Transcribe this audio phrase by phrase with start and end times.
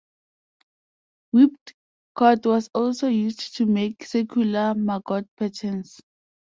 [1.29, 1.75] Whipped
[2.15, 6.01] cord was also used to make circular 'maggot' patterns.